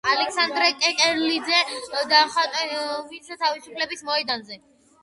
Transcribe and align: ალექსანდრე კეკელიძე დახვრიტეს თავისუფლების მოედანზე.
ალექსანდრე 0.11 0.69
კეკელიძე 0.85 1.59
დახვრიტეს 2.15 3.43
თავისუფლების 3.45 4.05
მოედანზე. 4.11 4.61